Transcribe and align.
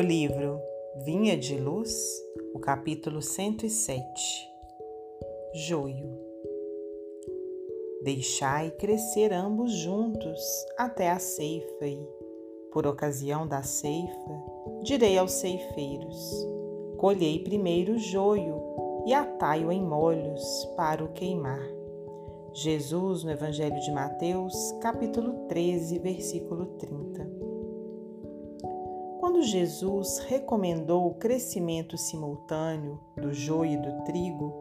Do 0.00 0.06
livro 0.06 0.58
Vinha 1.04 1.36
de 1.36 1.58
Luz, 1.58 1.94
o 2.54 2.58
capítulo 2.58 3.20
107 3.20 4.02
Joio 5.52 6.18
Deixai 8.02 8.70
crescer 8.70 9.30
ambos 9.30 9.70
juntos 9.72 10.40
até 10.78 11.10
a 11.10 11.18
ceifa, 11.18 11.86
e, 11.86 12.02
por 12.72 12.86
ocasião 12.86 13.46
da 13.46 13.62
ceifa, 13.62 14.42
direi 14.82 15.18
aos 15.18 15.32
ceifeiros: 15.32 16.48
Colhei 16.96 17.44
primeiro 17.44 17.92
o 17.92 17.98
joio 17.98 19.04
e 19.06 19.12
atai-o 19.12 19.70
em 19.70 19.82
molhos 19.82 20.64
para 20.78 21.04
o 21.04 21.12
queimar. 21.12 21.60
Jesus, 22.54 23.22
no 23.22 23.32
Evangelho 23.32 23.78
de 23.78 23.90
Mateus, 23.90 24.54
capítulo 24.80 25.46
13, 25.46 25.98
versículo 25.98 26.64
30. 26.78 27.29
Quando 29.30 29.44
Jesus 29.44 30.18
recomendou 30.26 31.06
o 31.06 31.14
crescimento 31.14 31.96
simultâneo 31.96 32.98
do 33.16 33.32
joio 33.32 33.74
e 33.74 33.76
do 33.76 34.02
trigo, 34.02 34.52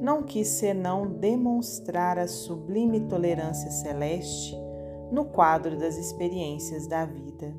não 0.00 0.22
quis 0.22 0.48
senão 0.48 1.06
demonstrar 1.06 2.18
a 2.18 2.26
sublime 2.26 3.02
tolerância 3.02 3.70
celeste 3.70 4.56
no 5.12 5.26
quadro 5.26 5.76
das 5.76 5.98
experiências 5.98 6.86
da 6.86 7.04
vida. 7.04 7.54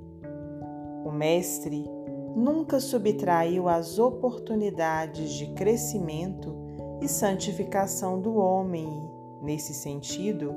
O 1.06 1.12
Mestre 1.12 1.88
nunca 2.36 2.80
subtraiu 2.80 3.70
as 3.70 4.00
oportunidades 4.00 5.34
de 5.34 5.54
crescimento 5.54 6.56
e 7.00 7.08
santificação 7.08 8.20
do 8.20 8.38
homem 8.38 8.88
e, 9.40 9.46
nesse 9.46 9.76
sentido, 9.76 10.52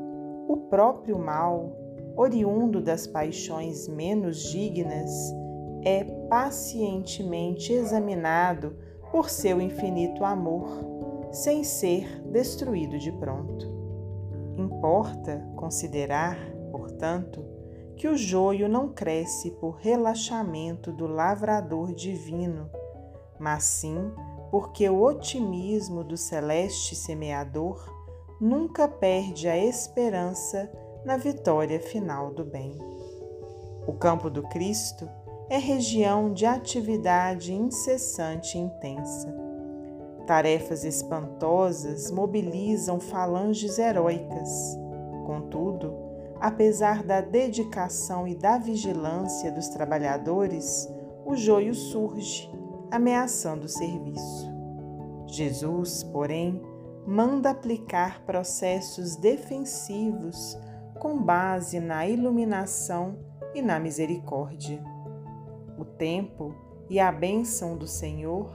o 0.48 0.56
próprio 0.70 1.18
mal, 1.18 1.70
oriundo 2.16 2.80
das 2.80 3.06
paixões 3.06 3.86
menos 3.86 4.42
dignas, 4.44 5.41
é 5.84 6.04
pacientemente 6.28 7.72
examinado 7.72 8.76
por 9.10 9.28
seu 9.28 9.60
infinito 9.60 10.24
amor 10.24 11.28
sem 11.32 11.64
ser 11.64 12.22
destruído 12.26 12.98
de 12.98 13.10
pronto. 13.12 13.66
Importa 14.56 15.46
considerar, 15.56 16.38
portanto, 16.70 17.44
que 17.96 18.08
o 18.08 18.16
joio 18.16 18.68
não 18.68 18.88
cresce 18.88 19.50
por 19.52 19.76
relaxamento 19.76 20.92
do 20.92 21.06
lavrador 21.06 21.94
divino, 21.94 22.70
mas 23.38 23.64
sim 23.64 24.12
porque 24.50 24.88
o 24.88 25.02
otimismo 25.02 26.04
do 26.04 26.16
celeste 26.16 26.94
semeador 26.94 27.90
nunca 28.38 28.86
perde 28.86 29.48
a 29.48 29.56
esperança 29.56 30.70
na 31.04 31.16
vitória 31.16 31.80
final 31.80 32.34
do 32.34 32.44
bem. 32.44 32.78
O 33.86 33.94
campo 33.94 34.28
do 34.28 34.42
Cristo 34.42 35.08
é 35.52 35.58
região 35.58 36.32
de 36.32 36.46
atividade 36.46 37.52
incessante 37.52 38.56
e 38.56 38.60
intensa 38.60 39.42
Tarefas 40.26 40.84
espantosas 40.84 42.10
mobilizam 42.10 43.00
falanges 43.00 43.78
heróicas. 43.78 44.48
Contudo, 45.26 45.94
apesar 46.40 47.02
da 47.02 47.20
dedicação 47.20 48.26
e 48.26 48.34
da 48.34 48.56
vigilância 48.56 49.50
dos 49.50 49.68
trabalhadores, 49.68 50.88
o 51.26 51.36
joio 51.36 51.74
surge, 51.74 52.50
ameaçando 52.90 53.66
o 53.66 53.68
serviço. 53.68 54.50
Jesus, 55.26 56.02
porém, 56.04 56.62
manda 57.06 57.50
aplicar 57.50 58.24
processos 58.24 59.16
defensivos 59.16 60.56
com 60.98 61.20
base 61.20 61.80
na 61.80 62.06
iluminação 62.06 63.18
e 63.54 63.60
na 63.60 63.80
misericórdia. 63.80 64.91
O 65.82 65.84
tempo 65.84 66.54
e 66.88 67.00
a 67.00 67.10
bênção 67.10 67.76
do 67.76 67.88
Senhor 67.88 68.52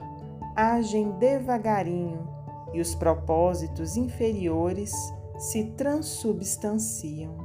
agem 0.55 1.11
devagarinho 1.19 2.25
e 2.71 2.79
os 2.79 2.95
propósitos 2.95 3.97
inferiores 3.97 4.93
se 5.37 5.65
transubstanciam. 5.71 7.35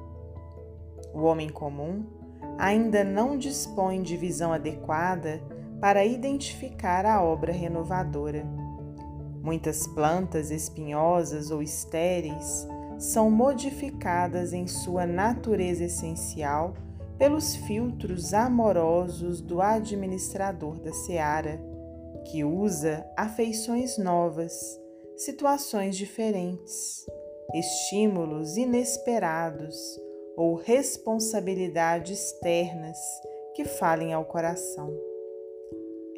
O 1.13 1.23
homem 1.23 1.49
comum 1.49 2.07
ainda 2.57 3.03
não 3.03 3.37
dispõe 3.37 4.01
de 4.03 4.17
visão 4.17 4.53
adequada 4.53 5.43
para 5.81 6.05
identificar 6.05 7.05
a 7.05 7.21
obra 7.21 7.53
renovadora. 7.53 8.47
Muitas 9.43 9.85
plantas 9.89 10.53
espinhosas 10.53 11.51
ou 11.51 11.61
estéreis 11.61 12.69
são 13.01 13.29
modificadas 13.29 14.53
em 14.53 14.69
sua 14.69 15.07
natureza 15.07 15.83
essencial 15.83 16.73
pelos 17.23 17.55
filtros 17.55 18.35
amorosos 18.35 19.41
do 19.41 19.63
administrador 19.63 20.81
da 20.81 20.93
seara 20.93 21.63
que 22.25 22.43
usa 22.43 23.09
afeições 23.17 23.97
novas, 23.97 24.53
situações 25.17 25.97
diferentes, 25.97 27.07
estímulos 27.55 28.57
inesperados 28.57 29.77
ou 30.37 30.57
responsabilidades 30.57 32.19
externas 32.19 32.99
que 33.55 33.65
falem 33.67 34.13
ao 34.13 34.25
coração. 34.25 34.93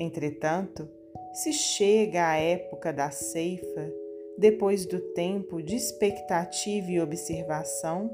Entretanto, 0.01 0.89
se 1.35 1.53
chega 1.53 2.31
a 2.31 2.39
época 2.39 2.95
da 2.95 3.11
ceifa, 3.11 3.93
depois 4.39 4.87
do 4.87 4.99
tempo 5.13 5.63
de 5.63 5.77
expectativa 5.77 6.91
e 6.91 6.99
observação, 6.99 8.11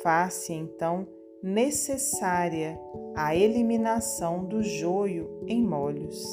faz-se 0.00 0.52
então 0.52 1.08
necessária 1.44 2.80
a 3.14 3.36
eliminação 3.36 4.42
do 4.46 4.62
joio 4.62 5.44
em 5.46 5.62
molhos. 5.62 6.24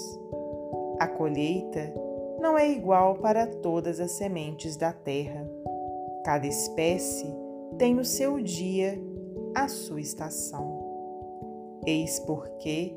A 1.01 1.05
colheita 1.05 1.93
não 2.39 2.57
é 2.57 2.71
igual 2.71 3.15
para 3.15 3.45
todas 3.45 3.99
as 3.99 4.11
sementes 4.11 4.77
da 4.77 4.93
terra. 4.93 5.45
Cada 6.23 6.47
espécie 6.47 7.25
tem 7.77 7.93
no 7.93 8.05
seu 8.05 8.39
dia 8.39 8.97
a 9.53 9.67
sua 9.67 9.99
estação. 9.99 10.79
Eis 11.85 12.17
porque, 12.19 12.95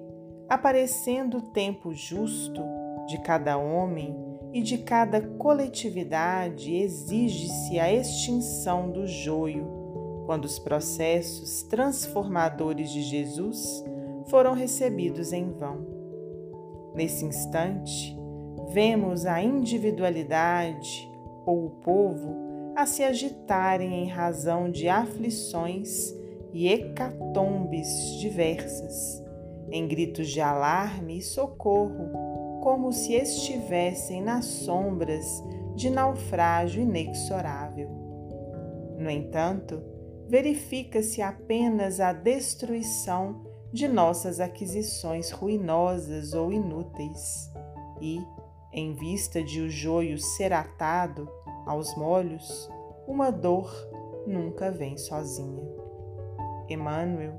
aparecendo 0.48 1.38
o 1.38 1.50
tempo 1.50 1.92
justo 1.92 2.62
de 3.08 3.20
cada 3.22 3.58
homem 3.58 4.16
e 4.52 4.62
de 4.62 4.78
cada 4.78 5.20
coletividade, 5.20 6.76
exige-se 6.76 7.76
a 7.80 7.92
extinção 7.92 8.88
do 8.88 9.04
joio, 9.04 9.66
quando 10.26 10.44
os 10.44 10.58
processos 10.58 11.62
transformadores 11.64 12.90
de 12.90 13.02
Jesus 13.02 13.84
foram 14.26 14.54
recebidos 14.54 15.32
em 15.32 15.50
vão. 15.52 15.86
Nesse 16.94 17.24
instante, 17.24 18.16
vemos 18.70 19.26
a 19.26 19.42
individualidade 19.42 21.10
ou 21.44 21.66
o 21.66 21.70
povo 21.70 22.72
a 22.76 22.86
se 22.86 23.02
agitarem 23.02 24.02
em 24.02 24.08
razão 24.08 24.70
de 24.70 24.88
aflições 24.88 26.14
e 26.52 26.68
hecatombes 26.68 27.88
diversas, 28.20 29.22
em 29.70 29.86
gritos 29.86 30.28
de 30.28 30.40
alarme 30.40 31.18
e 31.18 31.22
socorro, 31.22 32.60
como 32.62 32.92
se 32.92 33.14
estivessem 33.14 34.22
nas 34.22 34.44
sombras 34.44 35.42
de 35.74 35.90
naufrágio 35.90 36.82
inexorável. 36.82 37.90
No 38.98 39.10
entanto, 39.10 39.93
verifica-se 40.28 41.22
apenas 41.22 42.00
a 42.00 42.12
destruição 42.12 43.44
de 43.72 43.88
nossas 43.88 44.40
aquisições 44.40 45.30
ruinosas 45.30 46.32
ou 46.32 46.52
inúteis, 46.52 47.50
e, 48.00 48.20
em 48.72 48.92
vista 48.94 49.42
de 49.42 49.60
o 49.60 49.68
joio 49.68 50.18
ser 50.18 50.52
atado 50.52 51.28
aos 51.66 51.94
molhos, 51.96 52.70
uma 53.06 53.30
dor 53.30 53.70
nunca 54.26 54.70
vem 54.70 54.96
sozinha. 54.96 55.64
Emmanuel, 56.68 57.38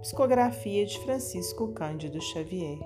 Psicografia 0.00 0.84
de 0.84 0.98
Francisco 1.00 1.68
Cândido 1.68 2.20
Xavier 2.20 2.78